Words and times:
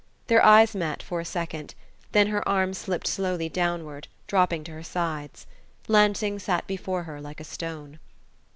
Their 0.25 0.43
eyes 0.43 0.73
met 0.73 1.03
for 1.03 1.19
a 1.19 1.25
second; 1.25 1.75
then 2.11 2.25
her 2.25 2.49
arms 2.49 2.79
slipped 2.79 3.05
slowly 3.05 3.49
downward, 3.49 4.07
dropping 4.25 4.63
to 4.63 4.71
her 4.71 4.81
sides. 4.81 5.45
Lansing 5.87 6.39
sat 6.39 6.65
before 6.65 7.03
her 7.03 7.21
like 7.21 7.39
a 7.39 7.43
stone. 7.43 7.99